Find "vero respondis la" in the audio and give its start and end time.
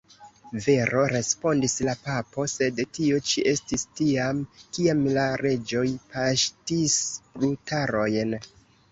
0.65-1.93